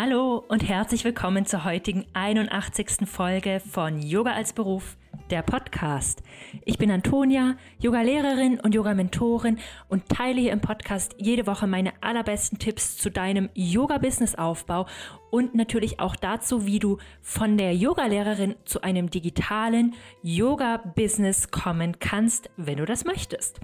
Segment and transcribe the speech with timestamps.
[0.00, 3.08] Hallo und herzlich willkommen zur heutigen 81.
[3.08, 4.96] Folge von Yoga als Beruf,
[5.28, 6.22] der Podcast.
[6.64, 9.58] Ich bin Antonia, Yoga-Lehrerin und Yoga-Mentorin
[9.88, 14.86] und teile hier im Podcast jede Woche meine allerbesten Tipps zu deinem Yoga-Business-Aufbau
[15.32, 22.50] und natürlich auch dazu, wie du von der Yoga-Lehrerin zu einem digitalen Yoga-Business kommen kannst,
[22.56, 23.58] wenn du das möchtest.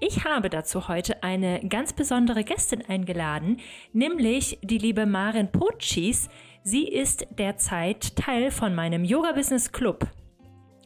[0.00, 3.56] Ich habe dazu heute eine ganz besondere Gästin eingeladen,
[3.92, 6.28] nämlich die liebe Maren Pochis.
[6.62, 10.06] Sie ist derzeit Teil von meinem Yoga Business Club.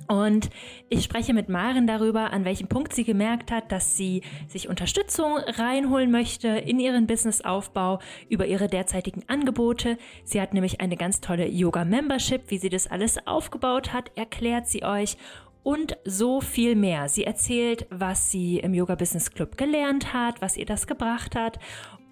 [0.09, 0.49] Und
[0.89, 5.37] ich spreche mit Maren darüber, an welchem Punkt sie gemerkt hat, dass sie sich Unterstützung
[5.37, 7.99] reinholen möchte in ihren Businessaufbau
[8.31, 9.99] über ihre derzeitigen Angebote.
[10.25, 14.69] Sie hat nämlich eine ganz tolle Yoga Membership, wie sie das alles aufgebaut hat, erklärt
[14.69, 15.19] sie euch
[15.63, 17.09] und so viel mehr.
[17.09, 21.59] Sie erzählt, was sie im Yoga Business Club gelernt hat, was ihr das gebracht hat.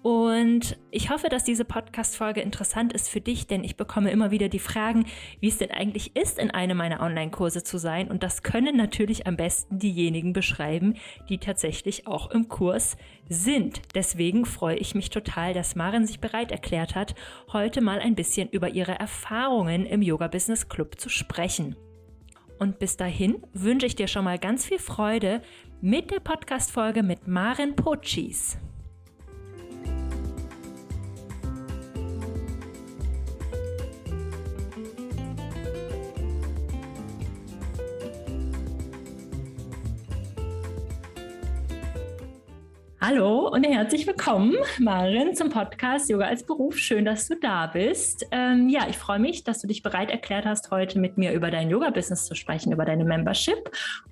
[0.03, 4.49] Und ich hoffe, dass diese Podcast-Folge interessant ist für dich, denn ich bekomme immer wieder
[4.49, 5.05] die Fragen,
[5.39, 8.09] wie es denn eigentlich ist, in einem meiner Online-Kurse zu sein.
[8.09, 10.95] Und das können natürlich am besten diejenigen beschreiben,
[11.29, 12.97] die tatsächlich auch im Kurs
[13.29, 13.81] sind.
[13.93, 17.13] Deswegen freue ich mich total, dass Maren sich bereit erklärt hat,
[17.53, 21.75] heute mal ein bisschen über ihre Erfahrungen im Yoga Business Club zu sprechen.
[22.61, 25.41] Und bis dahin wünsche ich dir schon mal ganz viel Freude
[25.81, 28.55] mit der Podcast-Folge mit Maren Pochis.
[43.13, 46.77] Hallo und herzlich willkommen, Maren, zum Podcast Yoga als Beruf.
[46.77, 48.25] Schön, dass du da bist.
[48.31, 51.51] Ähm, ja, ich freue mich, dass du dich bereit erklärt hast, heute mit mir über
[51.51, 53.69] dein Yoga-Business zu sprechen, über deine Membership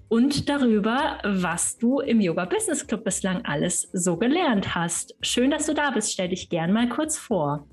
[0.09, 5.15] und darüber, was du im Yoga Business Club bislang alles so gelernt hast.
[5.21, 6.11] Schön, dass du da bist.
[6.11, 7.65] Stell dich gern mal kurz vor.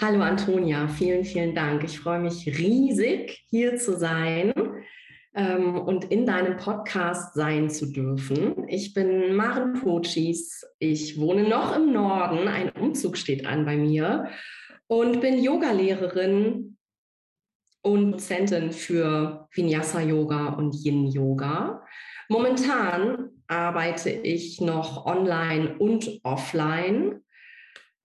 [0.00, 1.82] Hallo Antonia, vielen, vielen Dank.
[1.82, 4.52] Ich freue mich riesig, hier zu sein
[5.36, 8.66] ähm, und in deinem Podcast sein zu dürfen.
[8.68, 10.66] Ich bin Maren Pochis.
[10.78, 12.48] Ich wohne noch im Norden.
[12.48, 14.30] Ein Umzug steht an bei mir
[14.86, 16.78] und bin Yogalehrerin
[17.82, 21.84] und Dozentin für Vinyasa Yoga und Yin Yoga.
[22.28, 27.20] Momentan arbeite ich noch online und offline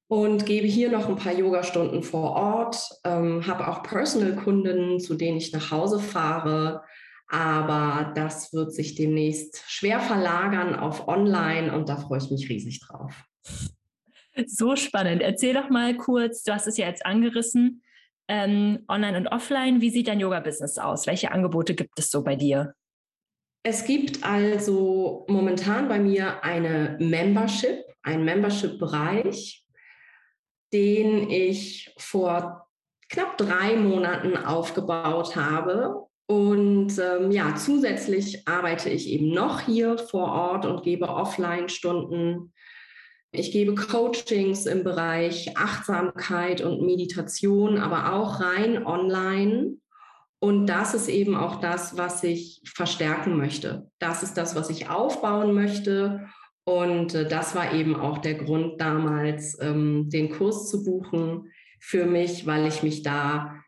[0.08, 5.38] und gebe hier noch ein paar Yogastunden vor Ort, ähm, habe auch Personal-Kunden, zu denen
[5.38, 6.84] ich nach Hause fahre
[7.31, 12.81] aber das wird sich demnächst schwer verlagern auf Online und da freue ich mich riesig
[12.81, 13.24] drauf.
[14.47, 15.22] So spannend.
[15.22, 17.84] Erzähl doch mal kurz, du hast es ja jetzt angerissen,
[18.28, 19.80] ähm, online und offline.
[19.80, 21.08] Wie sieht dein Yoga-Business aus?
[21.08, 22.74] Welche Angebote gibt es so bei dir?
[23.63, 29.66] Es gibt also momentan bei mir eine Membership, einen Membership-Bereich,
[30.74, 32.68] den ich vor
[33.08, 40.31] knapp drei Monaten aufgebaut habe und ähm, ja, zusätzlich arbeite ich eben noch hier vor
[40.31, 42.53] Ort und gebe Offline-Stunden.
[43.34, 49.74] Ich gebe Coachings im Bereich Achtsamkeit und Meditation, aber auch rein online.
[50.40, 53.92] Und das ist eben auch das, was ich verstärken möchte.
[54.00, 56.30] Das ist das, was ich aufbauen möchte.
[56.63, 62.06] Und äh, das war eben auch der Grund damals, ähm, den Kurs zu buchen für
[62.06, 63.62] mich, weil ich mich da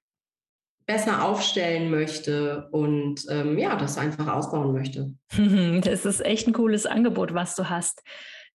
[0.85, 5.13] besser aufstellen möchte und ähm, ja, das einfach ausbauen möchte.
[5.83, 8.01] Das ist echt ein cooles Angebot, was du hast.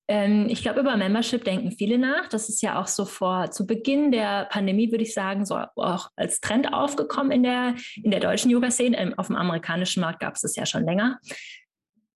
[0.08, 2.28] Ähm, ich glaube, über Membership denken viele nach.
[2.28, 6.10] Das ist ja auch so vor, zu Beginn der Pandemie, würde ich sagen, so auch
[6.16, 8.96] als Trend aufgekommen in der, in der deutschen Yoga-Szene.
[8.96, 11.18] Ähm, auf dem amerikanischen Markt gab es das ja schon länger.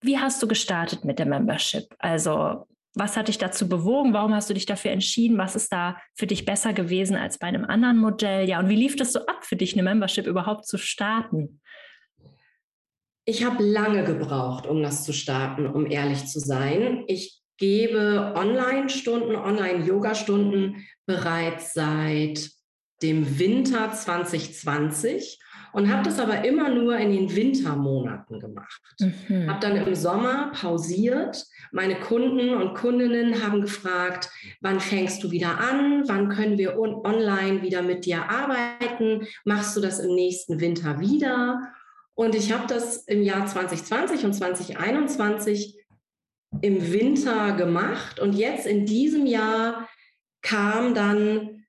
[0.00, 1.84] Wie hast du gestartet mit der Membership?
[1.98, 4.12] Also was hat dich dazu bewogen?
[4.12, 5.38] Warum hast du dich dafür entschieden?
[5.38, 8.48] Was ist da für dich besser gewesen als bei einem anderen Modell?
[8.48, 11.60] Ja, und wie lief das so ab für dich, eine Membership überhaupt zu starten?
[13.24, 17.04] Ich habe lange gebraucht, um das zu starten, um ehrlich zu sein.
[17.06, 22.50] Ich gebe Online-Stunden, Online-Yoga-Stunden bereits seit
[23.02, 25.40] dem Winter 2020
[25.72, 28.82] und habe das aber immer nur in den Wintermonaten gemacht.
[29.00, 29.48] Mhm.
[29.48, 31.46] Habe dann im Sommer pausiert.
[31.72, 34.30] Meine Kunden und Kundinnen haben gefragt,
[34.60, 36.04] wann fängst du wieder an?
[36.06, 39.26] Wann können wir on online wieder mit dir arbeiten?
[39.44, 41.72] Machst du das im nächsten Winter wieder?
[42.14, 45.78] Und ich habe das im Jahr 2020 und 2021
[46.60, 48.20] im Winter gemacht.
[48.20, 49.88] Und jetzt in diesem Jahr
[50.42, 51.64] kam dann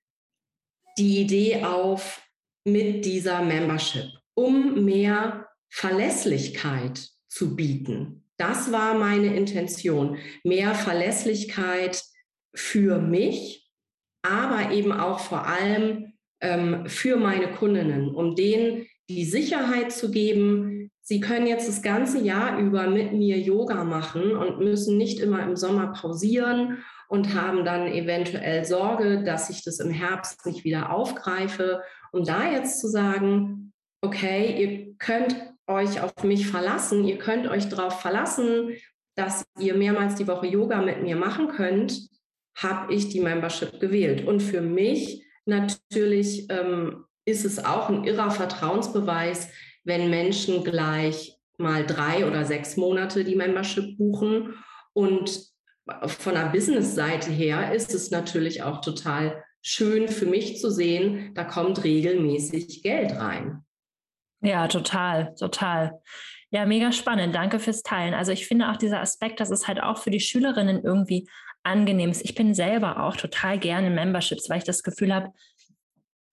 [0.98, 2.23] die Idee auf,
[2.64, 8.24] mit dieser Membership, um mehr Verlässlichkeit zu bieten.
[8.36, 12.02] Das war meine Intention, mehr Verlässlichkeit
[12.54, 13.70] für mich,
[14.22, 20.90] aber eben auch vor allem ähm, für meine Kundinnen, um denen die Sicherheit zu geben,
[21.02, 25.42] sie können jetzt das ganze Jahr über mit mir Yoga machen und müssen nicht immer
[25.42, 26.78] im Sommer pausieren
[27.08, 31.82] und haben dann eventuell Sorge, dass ich das im Herbst nicht wieder aufgreife.
[32.14, 35.34] Um da jetzt zu sagen, okay, ihr könnt
[35.66, 38.76] euch auf mich verlassen, ihr könnt euch darauf verlassen,
[39.16, 42.08] dass ihr mehrmals die Woche Yoga mit mir machen könnt,
[42.56, 44.28] habe ich die Membership gewählt.
[44.28, 49.48] Und für mich natürlich ähm, ist es auch ein irrer Vertrauensbeweis,
[49.82, 54.54] wenn Menschen gleich mal drei oder sechs Monate die Membership buchen.
[54.92, 55.50] Und
[56.06, 61.42] von der Business-Seite her ist es natürlich auch total schön für mich zu sehen, da
[61.42, 63.64] kommt regelmäßig Geld rein.
[64.42, 66.00] Ja, total, total.
[66.50, 67.34] Ja, mega spannend.
[67.34, 68.12] Danke fürs Teilen.
[68.12, 71.26] Also ich finde auch dieser Aspekt, dass es halt auch für die Schülerinnen irgendwie
[71.62, 72.24] angenehm ist.
[72.24, 75.32] Ich bin selber auch total gerne in Memberships, weil ich das Gefühl habe,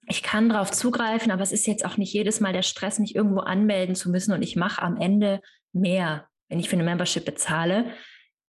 [0.08, 3.16] ich kann darauf zugreifen, aber es ist jetzt auch nicht jedes Mal der Stress, mich
[3.16, 5.42] irgendwo anmelden zu müssen und ich mache am Ende
[5.72, 7.94] mehr, wenn ich für eine Membership bezahle,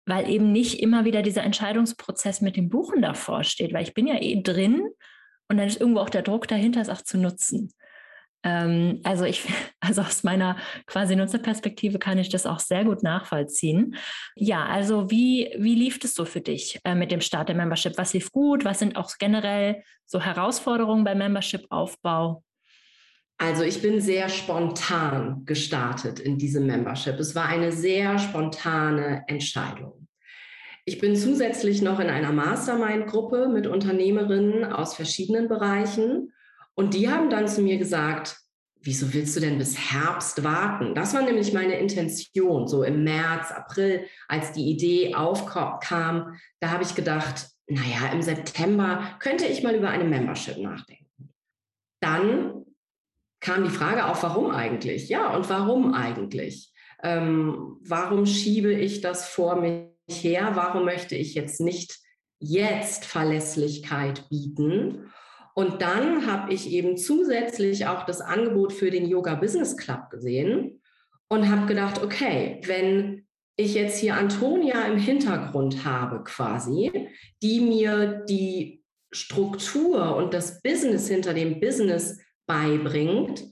[0.09, 4.07] weil eben nicht immer wieder dieser Entscheidungsprozess mit dem Buchen davor steht, weil ich bin
[4.07, 4.81] ja eh drin
[5.47, 7.71] und dann ist irgendwo auch der Druck dahinter, es auch zu nutzen.
[8.43, 9.47] Ähm, also ich,
[9.79, 10.57] also aus meiner
[10.87, 13.95] quasi Nutzerperspektive kann ich das auch sehr gut nachvollziehen.
[14.35, 17.95] Ja, also wie, wie lief es so für dich äh, mit dem Start der Membership?
[17.97, 18.65] Was lief gut?
[18.65, 22.43] Was sind auch generell so Herausforderungen beim Membership-Aufbau?
[23.37, 27.19] Also ich bin sehr spontan gestartet in diesem Membership.
[27.19, 29.98] Es war eine sehr spontane Entscheidung.
[30.85, 36.33] Ich bin zusätzlich noch in einer Mastermind-Gruppe mit Unternehmerinnen aus verschiedenen Bereichen
[36.73, 38.37] und die haben dann zu mir gesagt,
[38.81, 40.95] wieso willst du denn bis Herbst warten?
[40.95, 46.83] Das war nämlich meine Intention, so im März, April, als die Idee aufkam, da habe
[46.83, 51.05] ich gedacht, naja, im September könnte ich mal über eine Membership nachdenken.
[52.01, 52.65] Dann
[53.41, 55.09] kam die Frage auf, warum eigentlich?
[55.09, 56.73] Ja, und warum eigentlich?
[57.03, 60.51] Ähm, warum schiebe ich das vor mich her?
[60.55, 61.99] Warum möchte ich jetzt nicht
[62.39, 65.11] jetzt Verlässlichkeit bieten?
[65.55, 70.81] Und dann habe ich eben zusätzlich auch das Angebot für den Yoga Business Club gesehen
[71.27, 73.27] und habe gedacht, okay, wenn
[73.57, 77.09] ich jetzt hier Antonia im Hintergrund habe quasi,
[77.41, 83.43] die mir die Struktur und das Business hinter dem Business beibringt,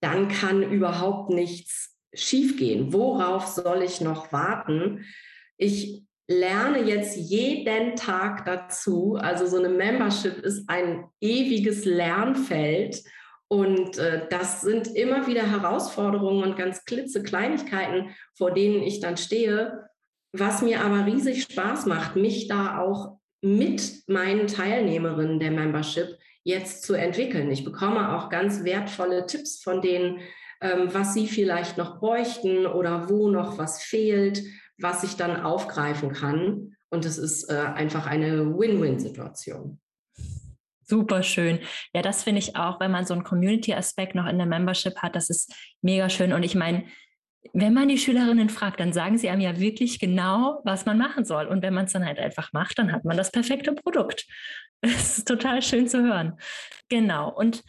[0.00, 2.92] dann kann überhaupt nichts schiefgehen.
[2.92, 5.04] Worauf soll ich noch warten?
[5.60, 9.18] Ich lerne jetzt jeden Tag dazu.
[9.20, 13.02] Also so eine Membership ist ein ewiges Lernfeld.
[13.48, 19.90] Und äh, das sind immer wieder Herausforderungen und ganz klitzekleinigkeiten, vor denen ich dann stehe,
[20.32, 26.84] was mir aber riesig Spaß macht, mich da auch mit meinen Teilnehmerinnen der Membership jetzt
[26.84, 27.50] zu entwickeln.
[27.50, 30.20] Ich bekomme auch ganz wertvolle Tipps von denen,
[30.62, 34.42] ähm, was sie vielleicht noch bräuchten oder wo noch was fehlt
[34.80, 36.76] was ich dann aufgreifen kann.
[36.90, 39.80] Und es ist äh, einfach eine Win-Win-Situation.
[40.82, 41.60] Super schön.
[41.94, 45.14] Ja, das finde ich auch, wenn man so einen Community-Aspekt noch in der Membership hat,
[45.14, 46.32] das ist mega schön.
[46.32, 46.84] Und ich meine,
[47.52, 51.24] wenn man die Schülerinnen fragt, dann sagen sie einem ja wirklich genau, was man machen
[51.24, 51.46] soll.
[51.46, 54.26] Und wenn man es dann halt einfach macht, dann hat man das perfekte Produkt.
[54.82, 56.38] Das ist total schön zu hören.
[56.88, 57.30] Genau.
[57.30, 57.62] Und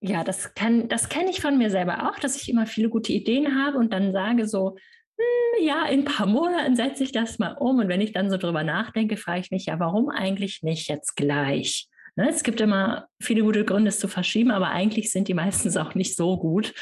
[0.00, 3.12] ja, das kann, das kenne ich von mir selber auch, dass ich immer viele gute
[3.12, 4.76] Ideen habe und dann sage so,
[5.18, 7.78] hm, ja, in ein paar Monaten setze ich das mal um.
[7.78, 11.16] Und wenn ich dann so drüber nachdenke, frage ich mich ja, warum eigentlich nicht jetzt
[11.16, 11.88] gleich?
[12.14, 15.76] Ne, es gibt immer viele gute Gründe, es zu verschieben, aber eigentlich sind die meistens
[15.76, 16.74] auch nicht so gut.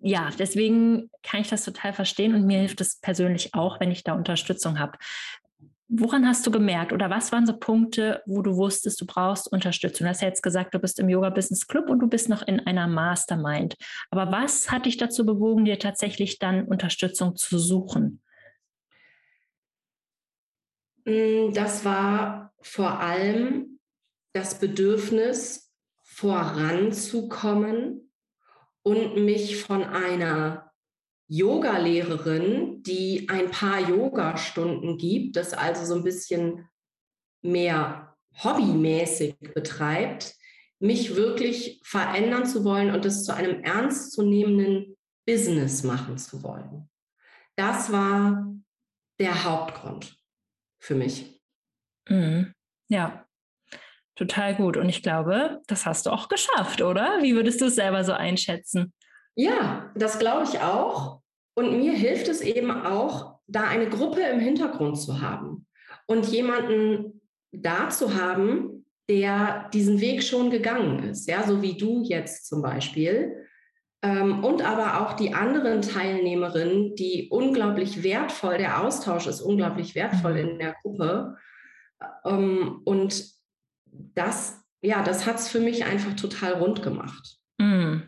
[0.00, 4.04] Ja, deswegen kann ich das total verstehen und mir hilft es persönlich auch, wenn ich
[4.04, 4.98] da Unterstützung habe.
[5.90, 10.04] Woran hast du gemerkt oder was waren so Punkte, wo du wusstest, du brauchst Unterstützung?
[10.04, 12.46] Du hast ja jetzt gesagt, du bist im Yoga Business Club und du bist noch
[12.46, 13.74] in einer Mastermind.
[14.10, 18.20] Aber was hat dich dazu bewogen, dir tatsächlich dann Unterstützung zu suchen?
[21.06, 23.78] Mm, das war vor allem
[24.34, 28.12] das Bedürfnis, voranzukommen
[28.82, 30.67] und mich von einer
[31.28, 36.68] Yoga-Lehrerin, die ein paar Yoga-Stunden gibt, das also so ein bisschen
[37.42, 40.34] mehr hobbymäßig betreibt,
[40.80, 46.88] mich wirklich verändern zu wollen und es zu einem ernstzunehmenden Business machen zu wollen.
[47.56, 48.54] Das war
[49.20, 50.16] der Hauptgrund
[50.78, 51.42] für mich.
[52.08, 52.54] Mhm.
[52.88, 53.26] Ja,
[54.14, 54.76] total gut.
[54.76, 57.18] Und ich glaube, das hast du auch geschafft, oder?
[57.22, 58.94] Wie würdest du es selber so einschätzen?
[59.38, 61.20] Ja, das glaube ich auch.
[61.54, 65.66] Und mir hilft es eben auch, da eine Gruppe im Hintergrund zu haben
[66.06, 67.20] und jemanden
[67.52, 72.62] da zu haben, der diesen Weg schon gegangen ist, ja, so wie du jetzt zum
[72.62, 73.46] Beispiel.
[74.02, 80.36] Ähm, und aber auch die anderen Teilnehmerinnen, die unglaublich wertvoll, der Austausch ist unglaublich wertvoll
[80.36, 81.36] in der Gruppe.
[82.24, 83.24] Ähm, und
[84.14, 87.38] das, ja, das hat es für mich einfach total rund gemacht.
[87.58, 88.02] Mm.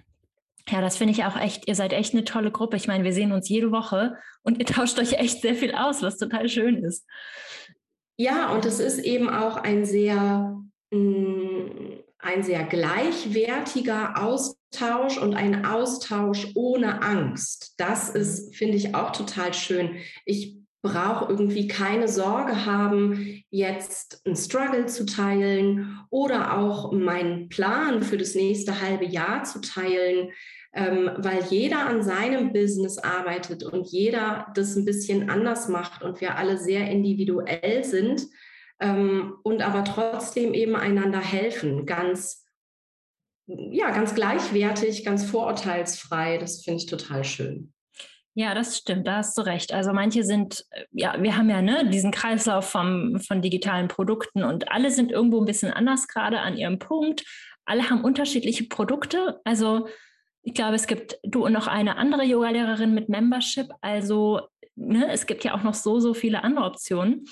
[0.70, 2.76] Ja, das finde ich auch echt, ihr seid echt eine tolle Gruppe.
[2.76, 6.02] Ich meine, wir sehen uns jede Woche und ihr tauscht euch echt sehr viel aus,
[6.02, 7.06] was total schön ist.
[8.16, 10.56] Ja, und es ist eben auch ein sehr,
[10.90, 17.74] mm, ein sehr gleichwertiger Austausch und ein Austausch ohne Angst.
[17.78, 19.96] Das ist, finde ich, auch total schön.
[20.24, 28.02] Ich brauche irgendwie keine Sorge haben, jetzt einen Struggle zu teilen oder auch meinen Plan
[28.02, 30.30] für das nächste halbe Jahr zu teilen,
[30.72, 36.20] ähm, weil jeder an seinem Business arbeitet und jeder das ein bisschen anders macht und
[36.20, 38.26] wir alle sehr individuell sind
[38.78, 42.46] ähm, und aber trotzdem eben einander helfen, ganz
[43.46, 46.38] ja, ganz gleichwertig, ganz vorurteilsfrei.
[46.38, 47.72] Das finde ich total schön.
[48.34, 49.72] Ja, das stimmt, da hast du recht.
[49.72, 54.44] Also manche sind, äh, ja, wir haben ja ne, diesen Kreislauf vom, von digitalen Produkten
[54.44, 57.24] und alle sind irgendwo ein bisschen anders gerade an ihrem Punkt.
[57.64, 59.40] Alle haben unterschiedliche Produkte.
[59.44, 59.88] Also
[60.42, 63.68] ich glaube, es gibt du und noch eine andere Yogalehrerin mit Membership.
[63.80, 64.42] Also
[64.76, 67.24] ne, es gibt ja auch noch so, so viele andere Optionen.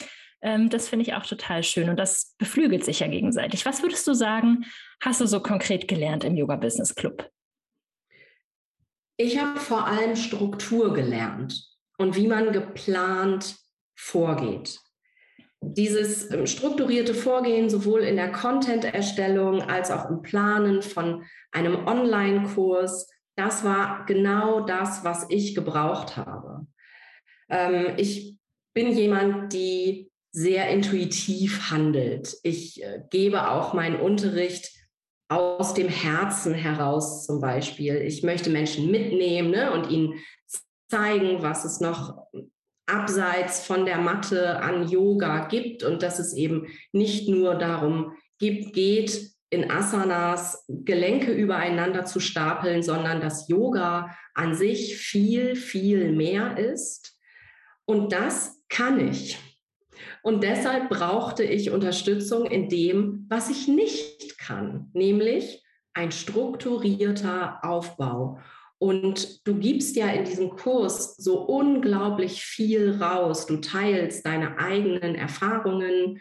[0.42, 3.64] Ähm, das finde ich auch total schön und das beflügelt sich ja gegenseitig.
[3.66, 4.64] Was würdest du sagen,
[5.00, 7.30] hast du so konkret gelernt im Yoga Business Club?
[9.20, 13.56] Ich habe vor allem Struktur gelernt und wie man geplant
[13.96, 14.78] vorgeht.
[15.60, 23.10] Dieses ähm, strukturierte Vorgehen sowohl in der Content-Erstellung als auch im Planen von einem Online-Kurs,
[23.34, 26.68] das war genau das, was ich gebraucht habe.
[27.48, 28.36] Ähm, ich
[28.72, 32.36] bin jemand, die sehr intuitiv handelt.
[32.44, 34.77] Ich äh, gebe auch meinen Unterricht
[35.28, 37.96] aus dem Herzen heraus zum Beispiel.
[37.96, 40.14] Ich möchte Menschen mitnehmen ne, und ihnen
[40.88, 42.26] zeigen, was es noch
[42.86, 48.72] abseits von der Matte an Yoga gibt und dass es eben nicht nur darum gibt,
[48.72, 56.58] geht, in Asanas Gelenke übereinander zu stapeln, sondern dass Yoga an sich viel, viel mehr
[56.58, 57.16] ist.
[57.86, 59.38] Und das kann ich.
[60.22, 68.38] Und deshalb brauchte ich Unterstützung in dem, was ich nicht kann, nämlich ein strukturierter Aufbau.
[68.78, 73.46] Und du gibst ja in diesem Kurs so unglaublich viel raus.
[73.46, 76.20] Du teilst deine eigenen Erfahrungen,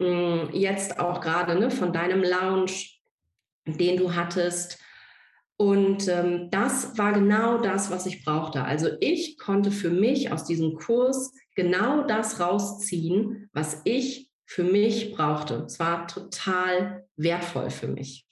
[0.00, 2.72] hm, jetzt auch gerade ne, von deinem Lounge,
[3.66, 4.78] den du hattest.
[5.62, 8.64] Und ähm, das war genau das, was ich brauchte.
[8.64, 15.12] Also ich konnte für mich aus diesem Kurs genau das rausziehen, was ich für mich
[15.14, 15.62] brauchte.
[15.64, 18.26] Es war total wertvoll für mich.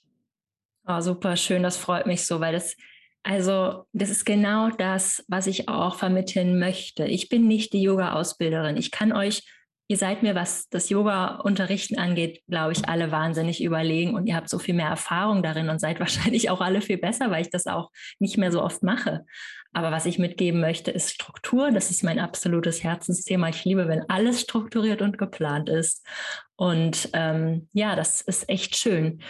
[0.88, 2.76] Oh, super schön, das freut mich so, weil das,
[3.22, 7.04] also das ist genau das, was ich auch vermitteln möchte.
[7.04, 8.76] Ich bin nicht die Yoga-Ausbilderin.
[8.76, 9.44] Ich kann euch
[9.90, 14.48] ihr seid mir, was das Yoga-Unterrichten angeht, glaube ich, alle wahnsinnig überlegen und ihr habt
[14.48, 17.66] so viel mehr Erfahrung darin und seid wahrscheinlich auch alle viel besser, weil ich das
[17.66, 19.26] auch nicht mehr so oft mache.
[19.72, 21.72] Aber was ich mitgeben möchte, ist Struktur.
[21.72, 23.48] Das ist mein absolutes Herzensthema.
[23.48, 26.06] Ich liebe, wenn alles strukturiert und geplant ist.
[26.54, 29.22] Und ähm, ja, das ist echt schön.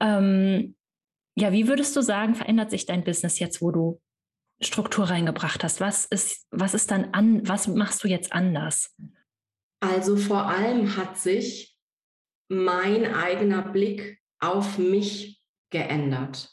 [0.00, 0.76] Ähm,
[1.36, 3.98] ja, wie würdest du sagen, verändert sich dein Business jetzt, wo du
[4.60, 5.80] Struktur reingebracht hast?
[5.80, 8.94] Was ist, was ist dann an, was machst du jetzt anders?
[9.80, 11.76] Also vor allem hat sich
[12.48, 16.50] mein eigener Blick auf mich geändert.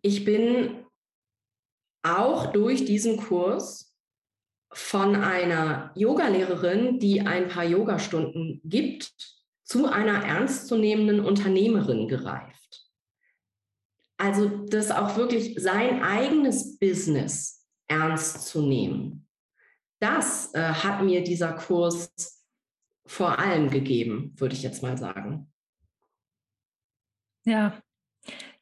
[0.00, 0.84] Ich bin
[2.02, 3.96] auch durch diesen Kurs
[4.72, 9.12] von einer Yogalehrerin, die ein paar Yogastunden gibt,
[9.64, 12.90] zu einer ernstzunehmenden Unternehmerin gereift.
[14.16, 19.21] Also das auch wirklich sein eigenes Business ernst zu nehmen
[20.02, 22.44] das äh, hat mir dieser Kurs
[23.06, 25.52] vor allem gegeben, würde ich jetzt mal sagen.
[27.44, 27.80] Ja,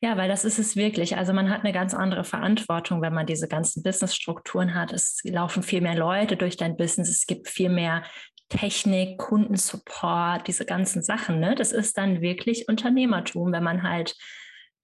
[0.02, 1.16] ja, weil das ist es wirklich.
[1.16, 4.92] Also man hat eine ganz andere Verantwortung, wenn man diese ganzen Businessstrukturen hat.
[4.92, 7.10] Es laufen viel mehr Leute durch dein Business.
[7.10, 8.02] Es gibt viel mehr
[8.48, 11.38] Technik, Kundensupport, diese ganzen Sachen.
[11.38, 11.54] Ne?
[11.54, 14.16] Das ist dann wirklich Unternehmertum, wenn man halt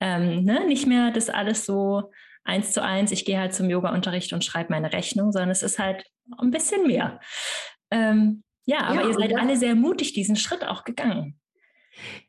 [0.01, 2.11] ähm, ne, nicht mehr das alles so
[2.47, 5.79] eins zu eins, ich gehe halt zum Yoga-Unterricht und schreibe meine Rechnung, sondern es ist
[5.79, 6.05] halt
[6.39, 7.21] ein bisschen mehr.
[7.91, 11.39] Ähm, ja, aber ja, ihr seid alle sehr mutig diesen Schritt auch gegangen.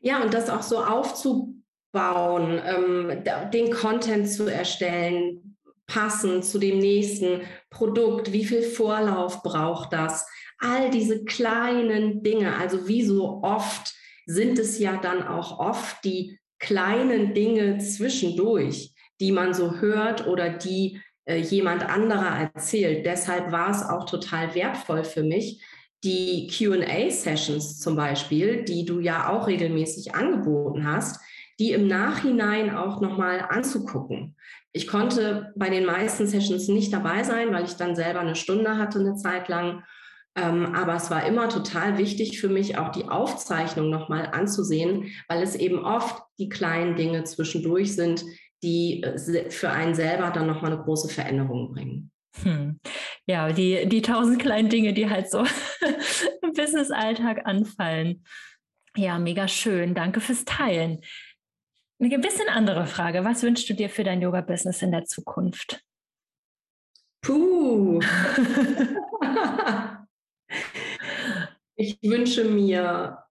[0.00, 5.56] Ja, und das auch so aufzubauen, ähm, den Content zu erstellen,
[5.86, 10.26] passend zu dem nächsten Produkt, wie viel Vorlauf braucht das?
[10.58, 13.94] All diese kleinen Dinge, also wie so oft
[14.26, 20.48] sind es ja dann auch oft die kleinen Dinge zwischendurch, die man so hört oder
[20.48, 23.04] die äh, jemand anderer erzählt.
[23.04, 25.62] Deshalb war es auch total wertvoll für mich,
[26.04, 31.20] die QA-Sessions zum Beispiel, die du ja auch regelmäßig angeboten hast,
[31.58, 34.36] die im Nachhinein auch nochmal anzugucken.
[34.72, 38.78] Ich konnte bei den meisten Sessions nicht dabei sein, weil ich dann selber eine Stunde
[38.78, 39.82] hatte eine Zeit lang.
[40.36, 45.42] Ähm, aber es war immer total wichtig für mich, auch die Aufzeichnung nochmal anzusehen, weil
[45.42, 48.24] es eben oft die kleinen Dinge zwischendurch sind,
[48.62, 52.10] die äh, für einen selber dann nochmal eine große Veränderung bringen.
[52.42, 52.80] Hm.
[53.26, 55.38] Ja, die, die tausend kleinen Dinge, die halt so
[56.42, 58.24] im Business-Alltag anfallen.
[58.96, 59.94] Ja, mega schön.
[59.94, 61.00] Danke fürs Teilen.
[62.00, 63.24] Eine bisschen andere Frage.
[63.24, 65.82] Was wünschst du dir für dein Yoga-Business in der Zukunft?
[67.22, 68.00] Puh.
[71.76, 73.24] ich wünsche mir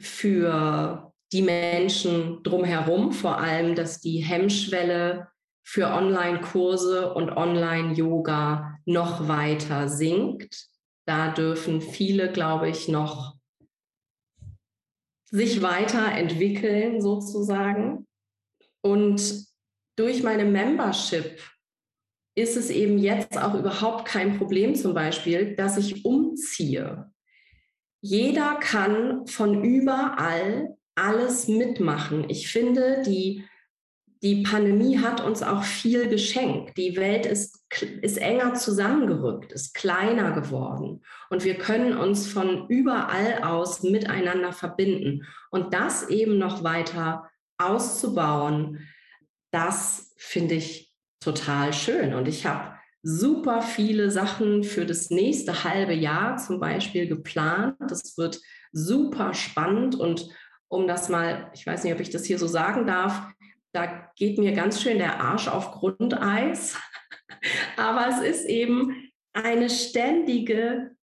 [0.00, 5.26] für die Menschen drumherum vor allem, dass die Hemmschwelle
[5.64, 10.68] für Online-Kurse und Online-Yoga noch weiter sinkt.
[11.06, 13.34] Da dürfen viele, glaube ich, noch
[15.24, 18.06] sich weiterentwickeln sozusagen.
[18.80, 19.44] Und
[19.96, 21.40] durch meine Membership
[22.36, 27.10] ist es eben jetzt auch überhaupt kein Problem zum Beispiel, dass ich umziehe.
[28.00, 32.28] Jeder kann von überall alles mitmachen.
[32.28, 33.44] Ich finde, die
[34.24, 36.78] die Pandemie hat uns auch viel geschenkt.
[36.78, 37.62] Die Welt ist,
[38.00, 41.02] ist enger zusammengerückt, ist kleiner geworden.
[41.28, 45.26] Und wir können uns von überall aus miteinander verbinden.
[45.50, 47.28] Und das eben noch weiter
[47.58, 48.88] auszubauen,
[49.50, 52.14] das finde ich total schön.
[52.14, 57.76] Und ich habe super viele Sachen für das nächste halbe Jahr zum Beispiel geplant.
[57.78, 58.40] Das wird
[58.72, 59.96] super spannend.
[59.96, 60.30] Und
[60.68, 63.22] um das mal, ich weiß nicht, ob ich das hier so sagen darf,
[63.72, 66.78] da geht mir ganz schön der Arsch auf Grundeis.
[67.76, 70.94] Aber es ist eben eine ständige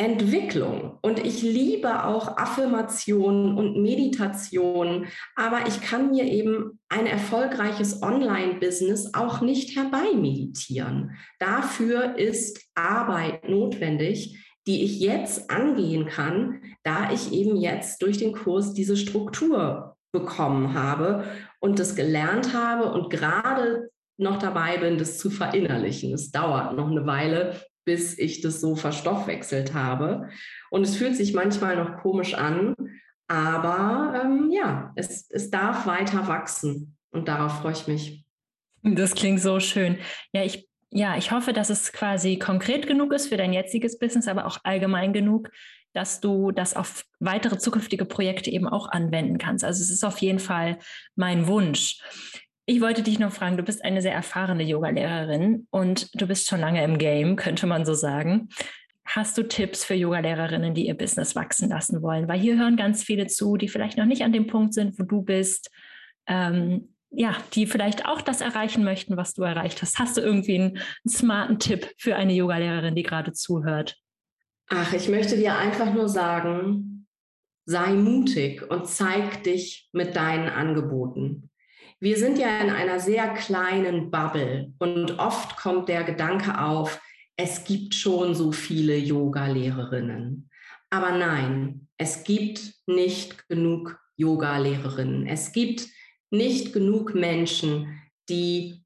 [0.00, 0.96] Entwicklung.
[1.02, 9.12] Und ich liebe auch Affirmationen und Meditationen, aber ich kann mir eben ein erfolgreiches Online-Business
[9.14, 11.16] auch nicht herbeimeditieren.
[11.40, 18.34] Dafür ist Arbeit notwendig, die ich jetzt angehen kann, da ich eben jetzt durch den
[18.34, 21.24] Kurs diese Struktur bekommen habe
[21.58, 26.12] und das gelernt habe und gerade noch dabei bin, das zu verinnerlichen.
[26.12, 30.28] Es dauert noch eine Weile, bis ich das so verstoffwechselt habe.
[30.70, 32.74] Und es fühlt sich manchmal noch komisch an,
[33.26, 38.26] aber ähm, ja, es, es darf weiter wachsen und darauf freue ich mich.
[38.82, 39.98] Das klingt so schön.
[40.34, 44.28] Ja, ich, ja, ich hoffe, dass es quasi konkret genug ist für dein jetziges Business,
[44.28, 45.50] aber auch allgemein genug,
[45.92, 49.64] dass du das auf weitere zukünftige Projekte eben auch anwenden kannst.
[49.64, 50.78] Also es ist auf jeden Fall
[51.14, 52.00] mein Wunsch.
[52.66, 56.60] Ich wollte dich noch fragen, du bist eine sehr erfahrene Yogalehrerin und du bist schon
[56.60, 58.48] lange im Game, könnte man so sagen.
[59.04, 62.28] Hast du Tipps für Yogalehrerinnen, die ihr Business wachsen lassen wollen?
[62.28, 65.02] Weil hier hören ganz viele zu, die vielleicht noch nicht an dem Punkt sind, wo
[65.04, 65.70] du bist,
[66.26, 69.98] ähm, ja, die vielleicht auch das erreichen möchten, was du erreicht hast.
[69.98, 73.96] Hast du irgendwie einen, einen smarten Tipp für eine Yogalehrerin, die gerade zuhört?
[74.68, 77.06] Ach, ich möchte dir einfach nur sagen,
[77.64, 81.50] sei mutig und zeig dich mit deinen Angeboten.
[82.00, 87.00] Wir sind ja in einer sehr kleinen Bubble und oft kommt der Gedanke auf,
[87.36, 90.50] es gibt schon so viele Yoga-Lehrerinnen.
[90.90, 95.26] Aber nein, es gibt nicht genug Yoga-Lehrerinnen.
[95.26, 95.86] Es gibt
[96.30, 98.84] nicht genug Menschen, die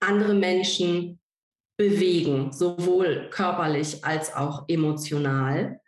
[0.00, 1.20] andere Menschen
[1.76, 5.80] bewegen, sowohl körperlich als auch emotional.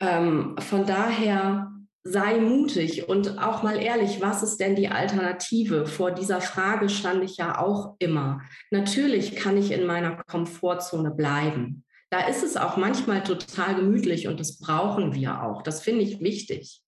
[0.00, 5.86] Ähm, von daher sei mutig und auch mal ehrlich, was ist denn die Alternative?
[5.86, 8.40] Vor dieser Frage stand ich ja auch immer.
[8.70, 11.84] Natürlich kann ich in meiner Komfortzone bleiben.
[12.10, 15.62] Da ist es auch manchmal total gemütlich und das brauchen wir auch.
[15.62, 16.82] Das finde ich wichtig.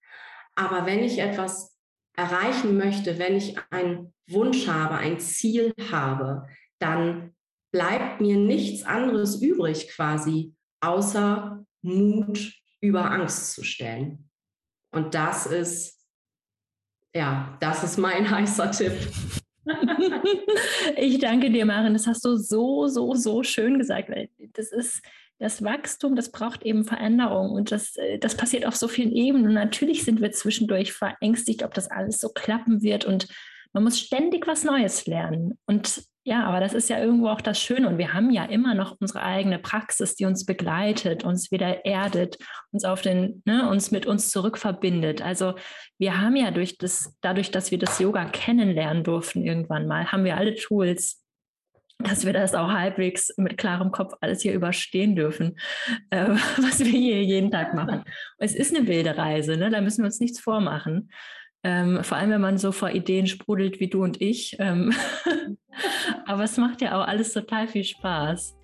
[0.55, 1.72] Aber wenn ich etwas
[2.17, 6.47] erreichen möchte, wenn ich einen Wunsch habe, ein Ziel habe,
[6.79, 7.35] dann
[7.73, 14.29] bleibt mir nichts anderes übrig quasi, außer Mut über Angst zu stellen.
[14.95, 16.05] Und das ist,
[17.15, 18.93] ja, das ist mein heißer Tipp.
[20.97, 21.93] ich danke dir, Marin.
[21.95, 24.11] Das hast du so, so, so schön gesagt.
[24.55, 25.01] Das ist
[25.43, 29.47] das Wachstum, das braucht eben Veränderung und das, äh, das passiert auf so vielen Ebenen.
[29.49, 33.29] Und natürlich sind wir zwischendurch verängstigt, ob das alles so klappen wird und
[33.75, 35.59] Man muss ständig was Neues lernen.
[35.67, 37.89] Und ja, aber das ist ja irgendwo auch das Schöne.
[37.89, 42.37] Und wir haben ja immer noch unsere eigene Praxis, die uns begleitet, uns wieder erdet,
[42.71, 45.23] uns auf den, ne, uns mit uns zurückverbindet.
[45.23, 45.55] Also
[45.99, 50.25] wir haben ja durch das, dadurch, dass wir das Yoga kennenlernen durften irgendwann mal, haben
[50.25, 51.22] wir alle Tools,
[52.03, 55.59] dass wir das auch halbwegs mit klarem Kopf alles hier überstehen dürfen,
[56.11, 58.05] äh, was wir hier jeden Tag machen.
[58.39, 59.71] es ist eine wilde Reise, ne?
[59.71, 61.11] da müssen wir uns nichts vormachen.
[61.65, 64.57] Ähm, vor allem, wenn man so vor Ideen sprudelt wie du und ich.
[64.59, 64.93] Ähm
[66.27, 68.57] Aber es macht ja auch alles total viel Spaß.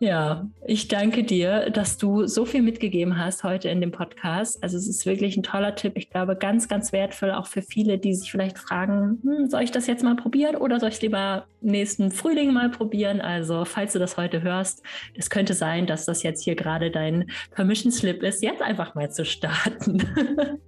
[0.00, 4.62] Ja, ich danke dir, dass du so viel mitgegeben hast heute in dem Podcast.
[4.62, 5.94] Also es ist wirklich ein toller Tipp.
[5.96, 9.72] Ich glaube, ganz, ganz wertvoll auch für viele, die sich vielleicht fragen, hm, soll ich
[9.72, 13.20] das jetzt mal probieren oder soll ich es lieber nächsten Frühling mal probieren?
[13.20, 14.84] Also falls du das heute hörst,
[15.16, 19.10] es könnte sein, dass das jetzt hier gerade dein Permission Slip ist, jetzt einfach mal
[19.10, 20.04] zu starten.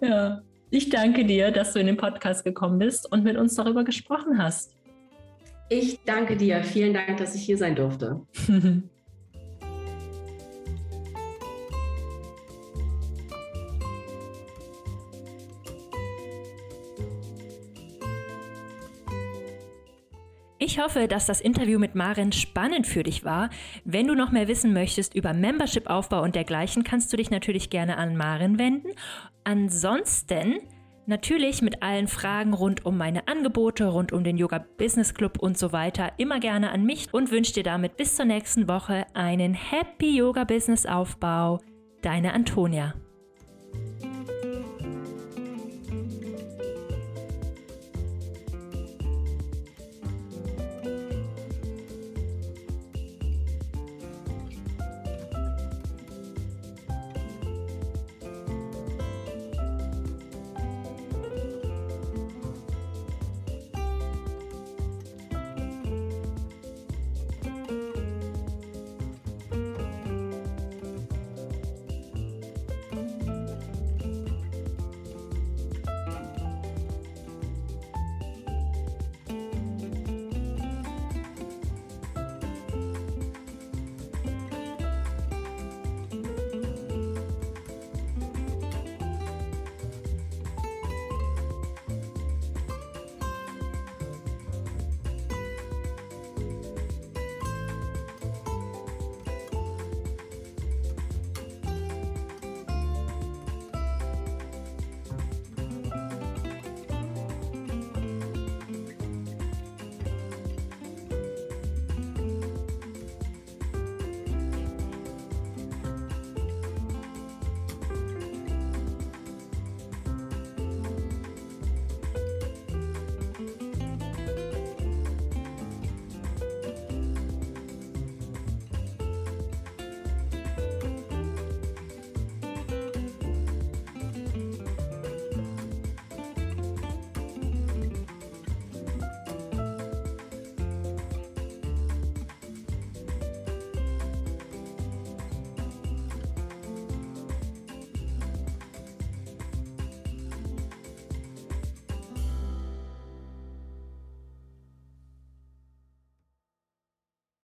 [0.00, 0.42] ja.
[0.72, 4.38] Ich danke dir, dass du in den Podcast gekommen bist und mit uns darüber gesprochen
[4.40, 4.72] hast.
[5.72, 6.64] Ich danke dir.
[6.64, 8.20] Vielen Dank, dass ich hier sein durfte.
[20.62, 23.48] Ich hoffe, dass das Interview mit Maren spannend für dich war.
[23.84, 27.96] Wenn du noch mehr wissen möchtest über Membership-Aufbau und dergleichen, kannst du dich natürlich gerne
[27.96, 28.90] an Maren wenden.
[29.42, 30.60] Ansonsten
[31.10, 35.58] natürlich mit allen Fragen rund um meine Angebote, rund um den Yoga Business Club und
[35.58, 39.52] so weiter immer gerne an mich und wünsche dir damit bis zur nächsten Woche einen
[39.52, 41.60] Happy Yoga Business Aufbau.
[42.00, 42.94] Deine Antonia.